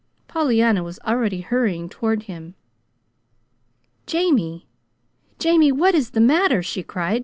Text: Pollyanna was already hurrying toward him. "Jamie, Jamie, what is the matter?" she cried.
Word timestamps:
Pollyanna 0.27 0.81
was 0.83 0.97
already 1.05 1.41
hurrying 1.41 1.87
toward 1.87 2.23
him. 2.23 2.55
"Jamie, 4.07 4.65
Jamie, 5.37 5.71
what 5.71 5.93
is 5.93 6.09
the 6.09 6.19
matter?" 6.19 6.63
she 6.63 6.81
cried. 6.81 7.19